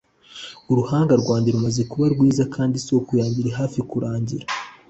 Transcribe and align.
uruhanga 0.71 1.13
rwanjye 1.21 1.49
rumaze 1.55 1.81
kuba 1.91 2.05
rwiza 2.13 2.43
kandi 2.55 2.73
isoko 2.81 3.11
yanjye 3.19 3.37
iri 3.43 3.51
hafi 3.59 3.79
kurangira 3.89 4.45